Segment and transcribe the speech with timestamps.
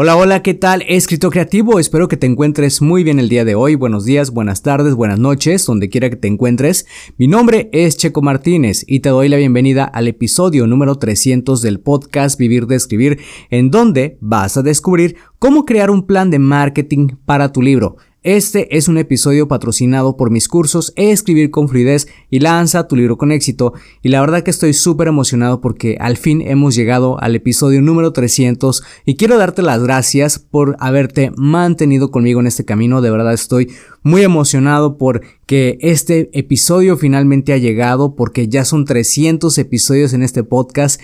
[0.00, 0.84] Hola, hola, ¿qué tal?
[0.86, 3.74] Escritor creativo, espero que te encuentres muy bien el día de hoy.
[3.74, 6.86] Buenos días, buenas tardes, buenas noches, donde quiera que te encuentres.
[7.16, 11.80] Mi nombre es Checo Martínez y te doy la bienvenida al episodio número 300 del
[11.80, 13.18] podcast Vivir de Escribir,
[13.50, 17.96] en donde vas a descubrir cómo crear un plan de marketing para tu libro.
[18.24, 23.16] Este es un episodio patrocinado por mis cursos Escribir con Fluidez y Lanza tu libro
[23.16, 23.74] con éxito.
[24.02, 28.12] Y la verdad que estoy súper emocionado porque al fin hemos llegado al episodio número
[28.12, 33.02] 300 y quiero darte las gracias por haberte mantenido conmigo en este camino.
[33.02, 33.70] De verdad estoy
[34.02, 40.24] muy emocionado por que este episodio finalmente ha llegado porque ya son 300 episodios en
[40.24, 41.00] este podcast.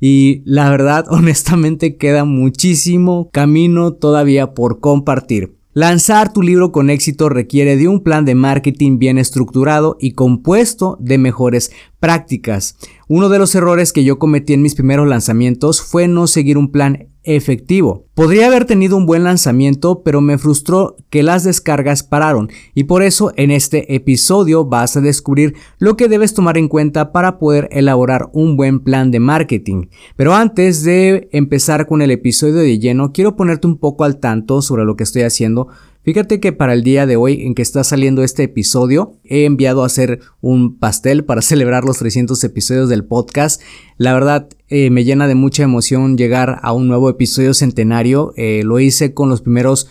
[0.00, 5.57] Y la verdad, honestamente, queda muchísimo camino todavía por compartir.
[5.80, 10.96] Lanzar tu libro con éxito requiere de un plan de marketing bien estructurado y compuesto
[10.98, 12.76] de mejores prácticas.
[13.06, 16.72] Uno de los errores que yo cometí en mis primeros lanzamientos fue no seguir un
[16.72, 18.06] plan efectivo.
[18.14, 23.02] Podría haber tenido un buen lanzamiento, pero me frustró que las descargas pararon y por
[23.02, 27.68] eso en este episodio vas a descubrir lo que debes tomar en cuenta para poder
[27.70, 29.86] elaborar un buen plan de marketing.
[30.16, 34.62] Pero antes de empezar con el episodio de lleno, quiero ponerte un poco al tanto
[34.62, 35.68] sobre lo que estoy haciendo
[36.08, 39.82] Fíjate que para el día de hoy en que está saliendo este episodio, he enviado
[39.82, 43.60] a hacer un pastel para celebrar los 300 episodios del podcast.
[43.98, 48.32] La verdad, eh, me llena de mucha emoción llegar a un nuevo episodio centenario.
[48.38, 49.90] Eh, lo hice con los primeros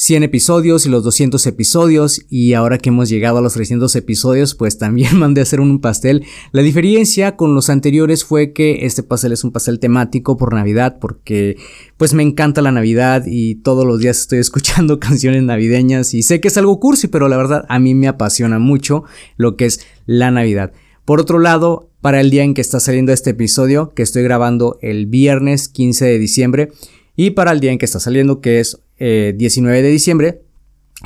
[0.00, 4.54] 100 episodios y los 200 episodios y ahora que hemos llegado a los 300 episodios
[4.54, 6.24] pues también mandé a hacer un pastel.
[6.52, 10.96] La diferencia con los anteriores fue que este pastel es un pastel temático por Navidad
[11.02, 11.58] porque
[11.98, 16.40] pues me encanta la Navidad y todos los días estoy escuchando canciones navideñas y sé
[16.40, 19.04] que es algo cursi pero la verdad a mí me apasiona mucho
[19.36, 20.72] lo que es la Navidad.
[21.04, 24.78] Por otro lado, para el día en que está saliendo este episodio, que estoy grabando
[24.80, 26.70] el viernes 15 de diciembre,
[27.16, 30.42] y para el día en que está saliendo, que es 19 eh, de diciembre,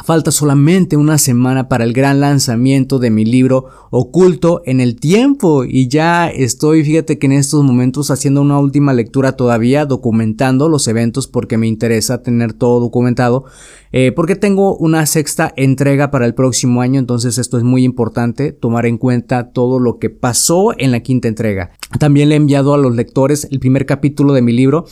[0.03, 5.62] Falta solamente una semana para el gran lanzamiento de mi libro Oculto en el Tiempo
[5.65, 10.88] y ya estoy, fíjate que en estos momentos haciendo una última lectura todavía, documentando los
[10.88, 13.44] eventos porque me interesa tener todo documentado,
[13.92, 18.50] eh, porque tengo una sexta entrega para el próximo año, entonces esto es muy importante,
[18.50, 21.71] tomar en cuenta todo lo que pasó en la quinta entrega.
[22.00, 24.86] También le he enviado a los lectores el primer capítulo de mi libro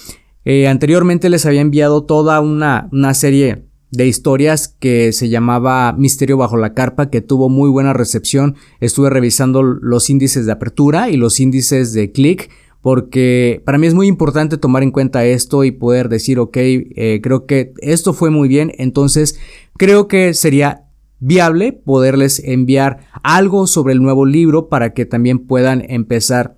[0.44, 6.38] eh, anteriormente les había enviado toda una, una serie de historias que se llamaba Misterio
[6.38, 8.56] bajo la carpa, que tuvo muy buena recepción.
[8.80, 13.94] Estuve revisando los índices de apertura y los índices de clic, porque para mí es
[13.94, 18.30] muy importante tomar en cuenta esto y poder decir, ok, eh, creo que esto fue
[18.30, 19.38] muy bien, entonces
[19.76, 20.86] creo que sería
[21.20, 26.56] viable poderles enviar algo sobre el nuevo libro para que también puedan empezar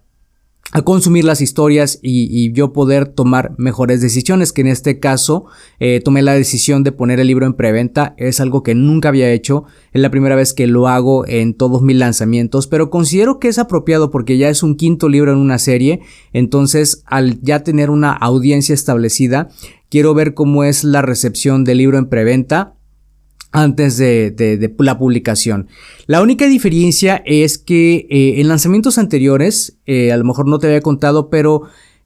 [0.74, 5.46] a consumir las historias y, yo poder tomar mejores decisiones, que en este caso
[5.78, 9.30] eh, tomé la decisión de poner el libro en preventa, es algo que nunca había
[9.30, 13.46] hecho, es la primera vez que lo hago en todos mis lanzamientos, pero considero que
[13.46, 16.00] es apropiado porque ya es un quinto libro en una serie,
[16.32, 19.50] entonces al ya tener una audiencia establecida,
[19.90, 22.73] quiero ver cómo es la recepción del libro en preventa
[23.54, 25.68] antes de, la publicación.
[26.06, 30.66] La única diferencia es que eh, en lanzamientos anteriores, eh, a lo mejor no te
[30.66, 31.62] había contado, pero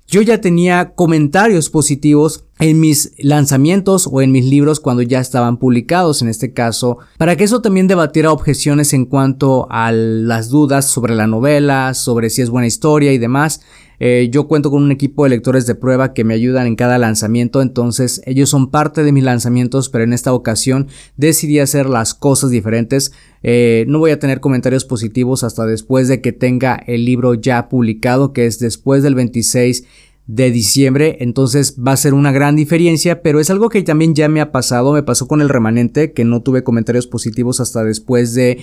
[0.07, 5.59] yo ya tenía comentarios positivos en mis lanzamientos o en mis libros cuando ya estaban
[5.59, 10.87] publicados en este caso, para que eso también debatiera objeciones en cuanto a las dudas
[10.87, 13.61] sobre la novela, sobre si es buena historia y demás.
[14.01, 16.99] Eh, yo cuento con un equipo de lectores de prueba que me ayudan en cada
[16.99, 22.15] lanzamiento, entonces ellos son parte de mis lanzamientos, pero en esta ocasión decidí hacer las
[22.15, 23.13] cosas diferentes.
[23.43, 27.69] Eh, no voy a tener comentarios positivos hasta después de que tenga el libro ya
[27.69, 29.85] publicado, que es después del 26
[30.29, 34.29] de diciembre, entonces va a ser una gran diferencia, pero es algo que también ya
[34.29, 38.35] me ha pasado, me pasó con el remanente, que no tuve comentarios positivos hasta después
[38.35, 38.59] de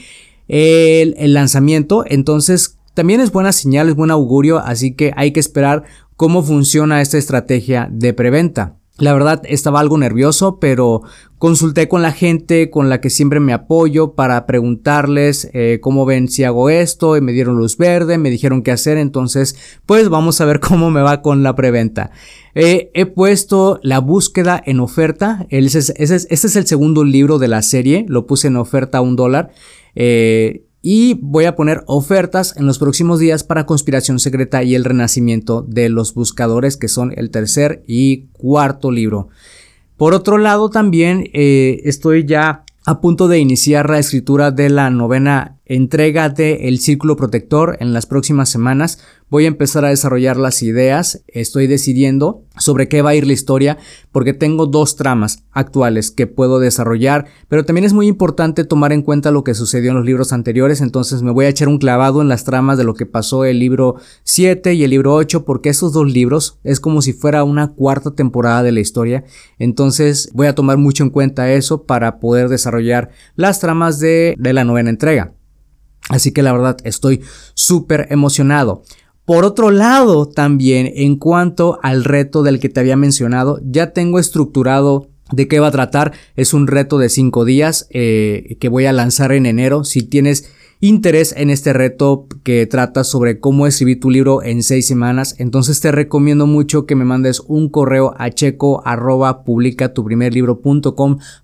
[0.47, 5.83] el lanzamiento, entonces también es buena señal, es buen augurio, así que hay que esperar
[6.15, 8.77] cómo funciona esta estrategia de preventa.
[8.97, 11.01] La verdad estaba algo nervioso, pero
[11.37, 16.29] consulté con la gente con la que siempre me apoyo para preguntarles eh, cómo ven
[16.29, 20.39] si hago esto y me dieron luz verde, me dijeron qué hacer, entonces pues vamos
[20.39, 22.11] a ver cómo me va con la preventa.
[22.53, 27.49] Eh, he puesto la búsqueda en oferta, ese es, ese es, el segundo libro de
[27.49, 29.51] la serie, lo puse en oferta a un dólar.
[29.93, 34.85] Eh, y voy a poner ofertas en los próximos días para Conspiración Secreta y el
[34.85, 39.29] Renacimiento de los Buscadores, que son el tercer y cuarto libro.
[39.97, 44.91] Por otro lado, también eh, estoy ya a punto de iniciar la escritura de la
[44.91, 48.99] novena entrega de El Círculo Protector en las próximas semanas.
[49.29, 51.23] Voy a empezar a desarrollar las ideas.
[51.27, 53.77] Estoy decidiendo sobre qué va a ir la historia
[54.11, 59.01] porque tengo dos tramas actuales que puedo desarrollar, pero también es muy importante tomar en
[59.01, 62.21] cuenta lo que sucedió en los libros anteriores, entonces me voy a echar un clavado
[62.21, 65.69] en las tramas de lo que pasó el libro 7 y el libro 8 porque
[65.69, 69.25] esos dos libros es como si fuera una cuarta temporada de la historia,
[69.59, 74.53] entonces voy a tomar mucho en cuenta eso para poder desarrollar las tramas de, de
[74.53, 75.34] la novena entrega.
[76.09, 77.21] Así que la verdad estoy
[77.53, 78.83] súper emocionado.
[79.25, 84.19] Por otro lado, también en cuanto al reto del que te había mencionado, ya tengo
[84.19, 86.13] estructurado de qué va a tratar.
[86.35, 89.83] Es un reto de 5 días eh, que voy a lanzar en enero.
[89.83, 94.85] Si tienes interés en este reto que trata sobre cómo escribir tu libro en 6
[94.85, 99.43] semanas, entonces te recomiendo mucho que me mandes un correo a checo arroba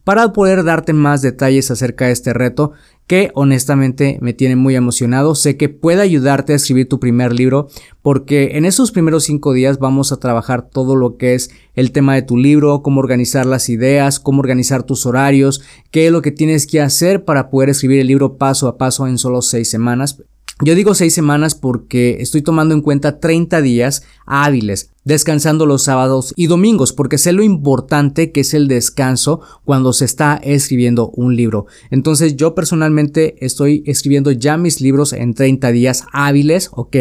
[0.04, 2.74] para poder darte más detalles acerca de este reto
[3.12, 5.36] que honestamente me tiene muy emocionado.
[5.36, 7.68] Sé que puede ayudarte a escribir tu primer libro
[8.02, 12.16] porque en esos primeros cinco días vamos a trabajar todo lo que es el tema
[12.16, 15.62] de tu libro, cómo organizar las ideas, cómo organizar tus horarios,
[15.92, 19.06] qué es lo que tienes que hacer para poder escribir el libro paso a paso
[19.06, 20.24] en solo seis semanas.
[20.64, 26.36] Yo digo seis semanas porque estoy tomando en cuenta 30 días hábiles, descansando los sábados
[26.38, 31.36] y domingos, porque sé lo importante que es el descanso cuando se está escribiendo un
[31.36, 31.66] libro.
[31.90, 36.96] Entonces yo personalmente estoy escribiendo ya mis libros en 30 días hábiles, ¿ok?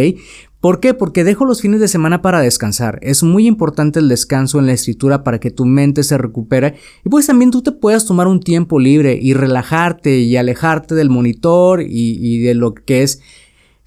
[0.61, 0.95] ¿Por qué?
[0.95, 2.99] Porque dejo los fines de semana para descansar.
[3.03, 7.11] Es muy importante el descanso en la escritura para que tu mente se recupere y
[7.11, 11.83] pues también tú te puedas tomar un tiempo libre y relajarte y alejarte del monitor
[11.83, 13.21] y, y de lo que es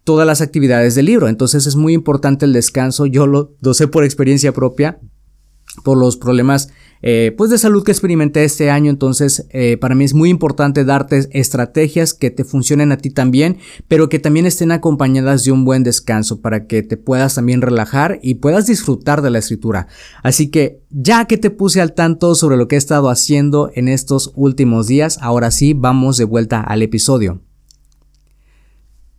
[0.03, 1.27] todas las actividades del libro.
[1.27, 3.05] Entonces es muy importante el descanso.
[3.05, 5.00] Yo lo, sé por experiencia propia,
[5.83, 6.69] por los problemas
[7.05, 8.89] eh, pues de salud que experimenté este año.
[8.89, 13.57] Entonces eh, para mí es muy importante darte estrategias que te funcionen a ti también,
[13.88, 18.19] pero que también estén acompañadas de un buen descanso para que te puedas también relajar
[18.21, 19.88] y puedas disfrutar de la escritura.
[20.21, 23.88] Así que ya que te puse al tanto sobre lo que he estado haciendo en
[23.88, 27.41] estos últimos días, ahora sí vamos de vuelta al episodio.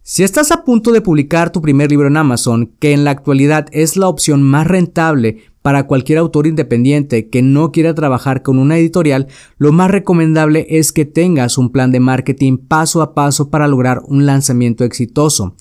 [0.07, 3.69] Si estás a punto de publicar tu primer libro en Amazon, que en la actualidad
[3.73, 8.77] es la opción más rentable para cualquier autor independiente que no quiera trabajar con una
[8.77, 13.67] editorial, lo más recomendable es que tengas un plan de marketing paso a paso para
[13.67, 15.57] lograr un lanzamiento exitoso.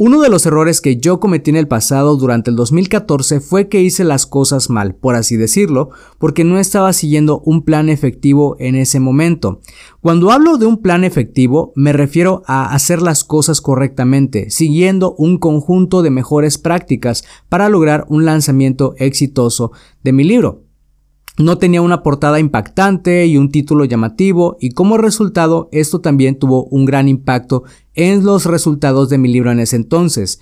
[0.00, 3.82] Uno de los errores que yo cometí en el pasado durante el 2014 fue que
[3.82, 8.76] hice las cosas mal, por así decirlo, porque no estaba siguiendo un plan efectivo en
[8.76, 9.58] ese momento.
[10.00, 15.36] Cuando hablo de un plan efectivo, me refiero a hacer las cosas correctamente, siguiendo un
[15.36, 19.72] conjunto de mejores prácticas para lograr un lanzamiento exitoso
[20.04, 20.67] de mi libro.
[21.38, 26.64] No tenía una portada impactante y un título llamativo y como resultado esto también tuvo
[26.64, 27.62] un gran impacto
[27.94, 30.40] en los resultados de mi libro en ese entonces.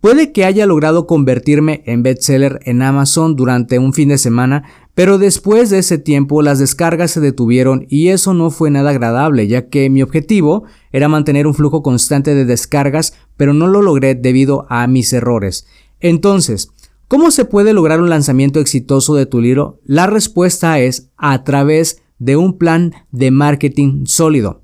[0.00, 4.62] Puede que haya logrado convertirme en bestseller en Amazon durante un fin de semana,
[4.94, 9.48] pero después de ese tiempo las descargas se detuvieron y eso no fue nada agradable,
[9.48, 14.14] ya que mi objetivo era mantener un flujo constante de descargas, pero no lo logré
[14.14, 15.66] debido a mis errores.
[16.00, 16.70] Entonces,
[17.08, 19.80] ¿Cómo se puede lograr un lanzamiento exitoso de tu libro?
[19.86, 24.60] La respuesta es a través de un plan de marketing sólido.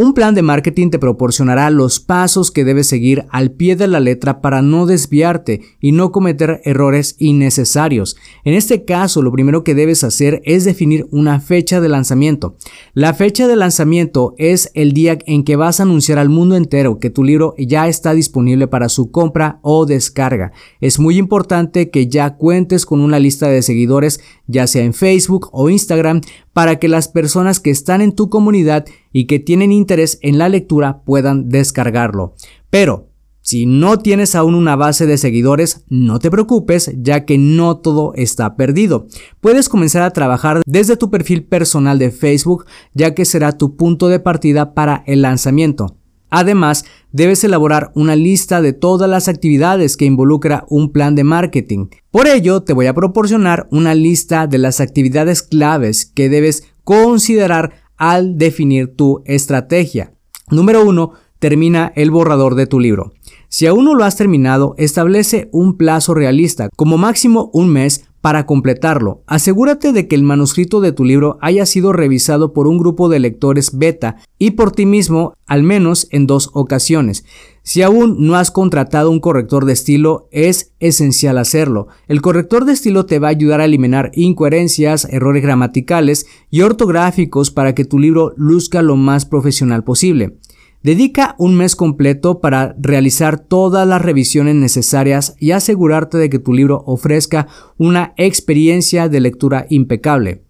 [0.00, 3.98] Un plan de marketing te proporcionará los pasos que debes seguir al pie de la
[3.98, 8.16] letra para no desviarte y no cometer errores innecesarios.
[8.44, 12.54] En este caso, lo primero que debes hacer es definir una fecha de lanzamiento.
[12.94, 17.00] La fecha de lanzamiento es el día en que vas a anunciar al mundo entero
[17.00, 20.52] que tu libro ya está disponible para su compra o descarga.
[20.80, 25.48] Es muy importante que ya cuentes con una lista de seguidores, ya sea en Facebook
[25.52, 30.18] o Instagram, para que las personas que están en tu comunidad y que tienen interés
[30.22, 32.34] en la lectura puedan descargarlo.
[32.70, 33.08] Pero,
[33.40, 38.12] si no tienes aún una base de seguidores, no te preocupes, ya que no todo
[38.14, 39.06] está perdido.
[39.40, 44.08] Puedes comenzar a trabajar desde tu perfil personal de Facebook, ya que será tu punto
[44.08, 45.97] de partida para el lanzamiento.
[46.30, 51.86] Además, debes elaborar una lista de todas las actividades que involucra un plan de marketing.
[52.10, 57.72] Por ello, te voy a proporcionar una lista de las actividades claves que debes considerar
[57.96, 60.12] al definir tu estrategia.
[60.50, 61.12] Número 1.
[61.38, 63.12] Termina el borrador de tu libro.
[63.48, 68.46] Si aún no lo has terminado, establece un plazo realista, como máximo un mes, para
[68.46, 69.22] completarlo.
[69.26, 73.20] Asegúrate de que el manuscrito de tu libro haya sido revisado por un grupo de
[73.20, 77.24] lectores beta y por ti mismo al menos en dos ocasiones.
[77.62, 81.88] Si aún no has contratado un corrector de estilo, es esencial hacerlo.
[82.06, 87.50] El corrector de estilo te va a ayudar a eliminar incoherencias, errores gramaticales y ortográficos
[87.50, 90.38] para que tu libro luzca lo más profesional posible.
[90.82, 96.52] Dedica un mes completo para realizar todas las revisiones necesarias y asegurarte de que tu
[96.52, 100.44] libro ofrezca una experiencia de lectura impecable.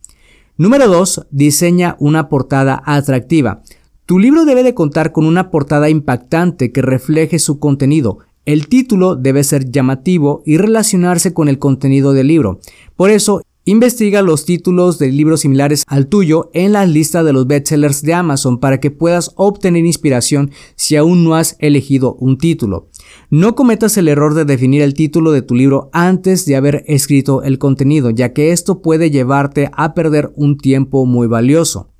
[0.58, 1.28] Número 2.
[1.30, 3.62] Diseña una portada atractiva.
[4.04, 8.18] Tu libro debe de contar con una portada impactante que refleje su contenido.
[8.44, 12.60] El título debe ser llamativo y relacionarse con el contenido del libro.
[12.96, 17.46] Por eso, Investiga los títulos de libros similares al tuyo en la lista de los
[17.46, 22.88] bestsellers de Amazon para que puedas obtener inspiración si aún no has elegido un título.
[23.28, 27.42] No cometas el error de definir el título de tu libro antes de haber escrito
[27.42, 31.90] el contenido, ya que esto puede llevarte a perder un tiempo muy valioso.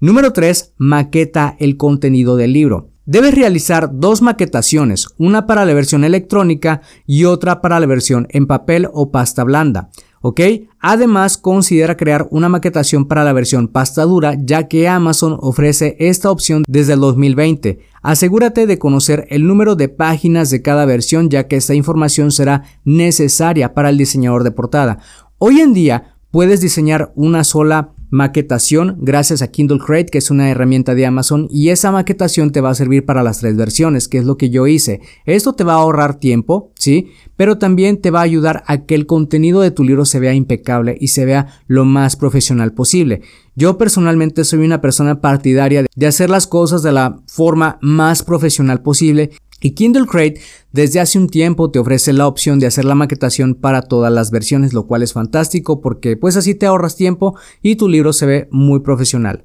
[0.00, 0.74] Número 3.
[0.76, 2.90] Maqueta el contenido del libro.
[3.06, 8.46] Debes realizar dos maquetaciones, una para la versión electrónica y otra para la versión en
[8.46, 9.88] papel o pasta blanda.
[10.20, 10.40] ¿Ok?
[10.80, 16.30] Además, considera crear una maquetación para la versión pasta dura, ya que Amazon ofrece esta
[16.30, 17.80] opción desde el 2020.
[18.02, 22.64] Asegúrate de conocer el número de páginas de cada versión, ya que esta información será
[22.84, 24.98] necesaria para el diseñador de portada.
[25.38, 30.50] Hoy en día, puedes diseñar una sola maquetación gracias a Kindle Crate, que es una
[30.50, 34.18] herramienta de Amazon, y esa maquetación te va a servir para las tres versiones, que
[34.18, 35.00] es lo que yo hice.
[35.24, 37.08] Esto te va a ahorrar tiempo, ¿sí?
[37.36, 40.34] Pero también te va a ayudar a que el contenido de tu libro se vea
[40.34, 43.22] impecable y se vea lo más profesional posible.
[43.54, 48.82] Yo personalmente soy una persona partidaria de hacer las cosas de la forma más profesional
[48.82, 50.40] posible y Kindle Crate
[50.72, 54.30] desde hace un tiempo te ofrece la opción de hacer la maquetación para todas las
[54.30, 58.26] versiones, lo cual es fantástico porque pues así te ahorras tiempo y tu libro se
[58.26, 59.44] ve muy profesional.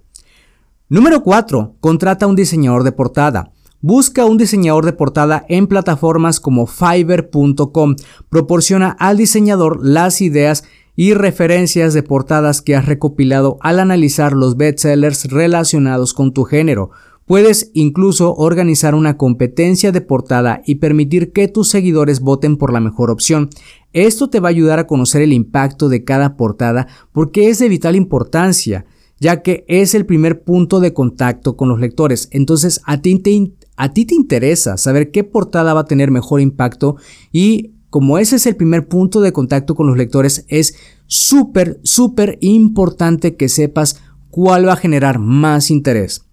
[0.90, 1.78] Número 4.
[1.80, 3.52] Contrata un diseñador de portada.
[3.82, 7.96] Busca un diseñador de portada en plataformas como fiverr.com.
[8.30, 10.64] Proporciona al diseñador las ideas
[10.96, 16.92] y referencias de portadas que has recopilado al analizar los bestsellers relacionados con tu género.
[17.26, 22.82] Puedes incluso organizar una competencia de portada y permitir que tus seguidores voten por la
[22.82, 23.50] mejor opción.
[23.94, 27.70] Esto te va a ayudar a conocer el impacto de cada portada porque es de
[27.70, 28.86] vital importancia,
[29.20, 32.28] ya que es el primer punto de contacto con los lectores.
[32.32, 36.42] Entonces a ti te, a ti te interesa saber qué portada va a tener mejor
[36.42, 36.98] impacto
[37.32, 40.76] y como ese es el primer punto de contacto con los lectores, es
[41.06, 44.02] súper, súper importante que sepas
[44.32, 46.26] cuál va a generar más interés.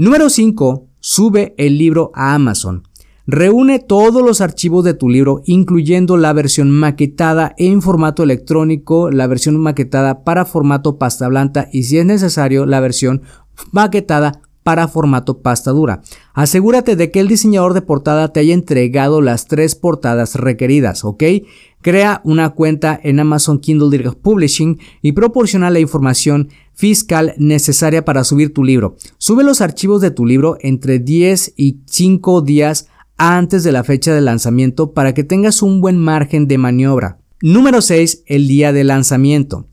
[0.00, 0.86] Número 5.
[1.00, 2.84] Sube el libro a Amazon.
[3.26, 9.26] Reúne todos los archivos de tu libro, incluyendo la versión maquetada en formato electrónico, la
[9.26, 13.22] versión maquetada para formato pasta blanca y si es necesario la versión
[13.72, 16.02] maquetada para formato pasta dura.
[16.34, 21.24] Asegúrate de que el diseñador de portada te haya entregado las tres portadas requeridas, ¿ok?
[21.80, 28.24] Crea una cuenta en Amazon Kindle Direct Publishing y proporciona la información fiscal necesaria para
[28.24, 28.96] subir tu libro.
[29.16, 34.14] Sube los archivos de tu libro entre 10 y 5 días antes de la fecha
[34.14, 37.20] de lanzamiento para que tengas un buen margen de maniobra.
[37.40, 38.24] Número 6.
[38.26, 39.64] El día de lanzamiento.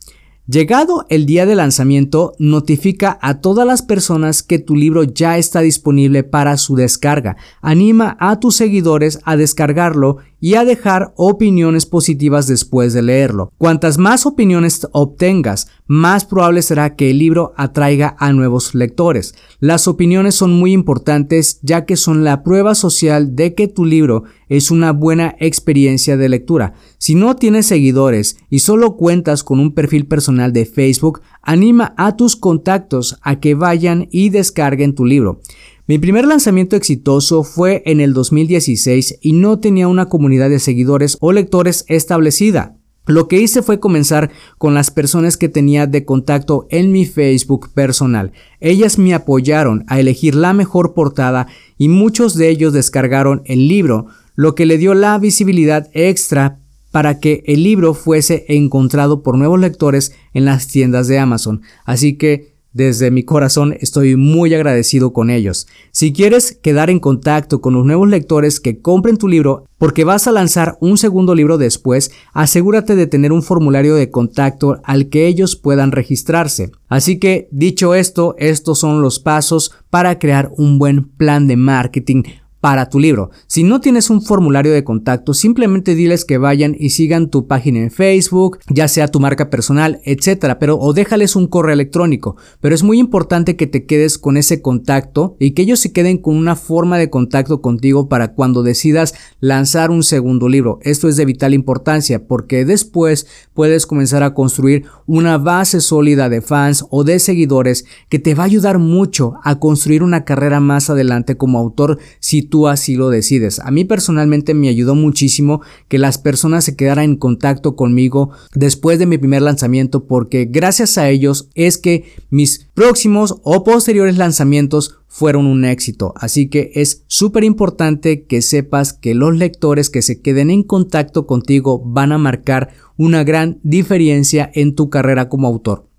[0.48, 5.62] Llegado el día de lanzamiento, notifica a todas las personas que tu libro ya está
[5.62, 7.36] disponible para su descarga.
[7.62, 13.52] Anima a tus seguidores a descargarlo y a dejar opiniones positivas después de leerlo.
[13.58, 19.36] Cuantas más opiniones obtengas, más probable será que el libro atraiga a nuevos lectores.
[19.60, 24.24] Las opiniones son muy importantes ya que son la prueba social de que tu libro
[24.50, 26.74] es una buena experiencia de lectura.
[26.98, 32.16] Si no tienes seguidores y solo cuentas con un perfil personal de Facebook, anima a
[32.16, 35.40] tus contactos a que vayan y descarguen tu libro.
[35.88, 41.16] Mi primer lanzamiento exitoso fue en el 2016 y no tenía una comunidad de seguidores
[41.20, 42.76] o lectores establecida.
[43.06, 47.70] Lo que hice fue comenzar con las personas que tenía de contacto en mi Facebook
[47.72, 48.32] personal.
[48.60, 51.46] Ellas me apoyaron a elegir la mejor portada
[51.78, 57.20] y muchos de ellos descargaron el libro, lo que le dio la visibilidad extra para
[57.20, 61.62] que el libro fuese encontrado por nuevos lectores en las tiendas de Amazon.
[61.86, 65.66] Así que desde mi corazón estoy muy agradecido con ellos.
[65.92, 70.28] Si quieres quedar en contacto con los nuevos lectores que compren tu libro porque vas
[70.28, 75.26] a lanzar un segundo libro después, asegúrate de tener un formulario de contacto al que
[75.26, 76.72] ellos puedan registrarse.
[76.90, 82.24] Así que, dicho esto, estos son los pasos para crear un buen plan de marketing
[82.66, 83.30] para tu libro.
[83.46, 87.78] Si no tienes un formulario de contacto, simplemente diles que vayan y sigan tu página
[87.78, 92.38] en Facebook, ya sea tu marca personal, etcétera, pero o déjales un correo electrónico.
[92.62, 96.18] Pero es muy importante que te quedes con ese contacto y que ellos se queden
[96.18, 100.80] con una forma de contacto contigo para cuando decidas lanzar un segundo libro.
[100.82, 106.42] Esto es de vital importancia porque después puedes comenzar a construir una base sólida de
[106.42, 110.90] fans o de seguidores que te va a ayudar mucho a construir una carrera más
[110.90, 113.60] adelante como autor si tú así lo decides.
[113.60, 115.60] A mí personalmente me ayudó muchísimo
[115.90, 120.98] que las personas se quedaran en contacto conmigo después de mi primer lanzamiento porque gracias
[120.98, 126.14] a ellos es que mis próximos o posteriores lanzamientos fueron un éxito.
[126.16, 131.28] Así que es súper importante que sepas que los lectores que se queden en contacto
[131.28, 135.90] contigo van a marcar una gran diferencia en tu carrera como autor.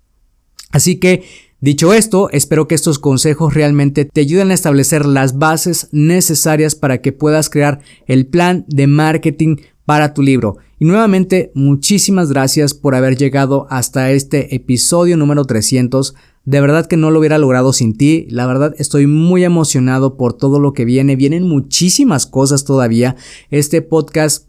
[0.71, 1.23] Así que
[1.59, 7.01] Dicho esto, espero que estos consejos realmente te ayuden a establecer las bases necesarias para
[7.01, 10.57] que puedas crear el plan de marketing para tu libro.
[10.77, 16.13] Y nuevamente, muchísimas gracias por haber llegado hasta este episodio número 300.
[16.45, 18.27] De verdad que no lo hubiera logrado sin ti.
[18.29, 21.15] La verdad estoy muy emocionado por todo lo que viene.
[21.15, 23.15] Vienen muchísimas cosas todavía.
[23.49, 24.46] Este podcast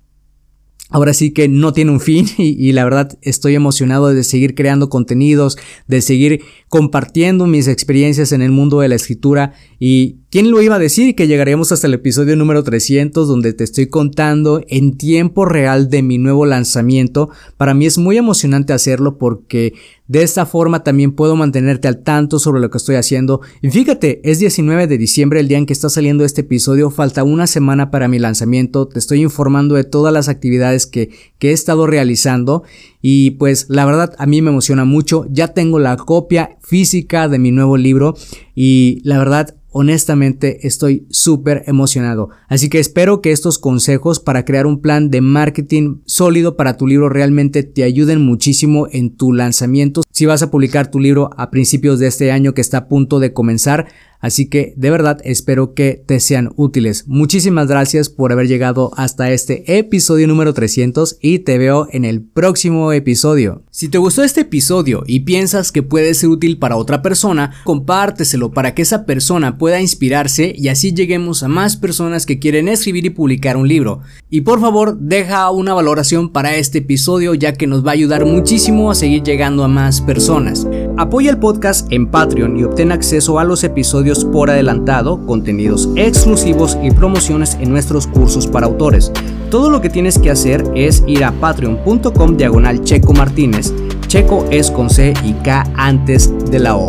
[0.90, 4.88] ahora sí que no tiene un fin y, la verdad estoy emocionado de seguir creando
[4.88, 10.60] contenidos, de seguir compartiendo mis experiencias en el mundo de la escritura y quién lo
[10.62, 14.96] iba a decir que llegaremos hasta el episodio número 300 donde te estoy contando en
[14.96, 17.30] tiempo real de mi nuevo lanzamiento.
[17.56, 19.74] Para mí es muy emocionante hacerlo porque
[20.08, 23.42] de esta forma también puedo mantenerte al tanto sobre lo que estoy haciendo.
[23.60, 27.24] Y fíjate, es 19 de diciembre el día en que está saliendo este episodio, falta
[27.24, 31.52] una semana para mi lanzamiento, te estoy informando de todas las actividades que, que he
[31.52, 32.64] estado realizando
[33.02, 37.38] y pues la verdad a mí me emociona mucho, ya tengo la copia física de
[37.38, 38.16] mi nuevo libro
[38.54, 42.30] y la verdad honestamente estoy súper emocionado.
[42.48, 46.86] Así que espero que estos consejos para crear un plan de marketing sólido para tu
[46.86, 50.02] libro realmente te ayuden muchísimo en tu lanzamiento.
[50.10, 53.20] Si vas a publicar tu libro a principios de este año que está a punto
[53.20, 53.88] de comenzar,
[54.20, 57.04] Así que de verdad espero que te sean útiles.
[57.06, 62.22] Muchísimas gracias por haber llegado hasta este episodio número 300 y te veo en el
[62.22, 63.62] próximo episodio.
[63.70, 68.50] Si te gustó este episodio y piensas que puede ser útil para otra persona, compárteselo
[68.50, 73.06] para que esa persona pueda inspirarse y así lleguemos a más personas que quieren escribir
[73.06, 74.00] y publicar un libro.
[74.30, 78.24] Y por favor, deja una valoración para este episodio ya que nos va a ayudar
[78.24, 80.66] muchísimo a seguir llegando a más personas.
[80.98, 86.76] Apoya el podcast en Patreon y obtén acceso a los episodios por adelantado, contenidos exclusivos
[86.82, 89.12] y promociones en nuestros cursos para autores.
[89.48, 93.72] Todo lo que tienes que hacer es ir a patreon.com diagonal Checo Martínez.
[94.08, 96.88] Checo es con C y K antes de la O.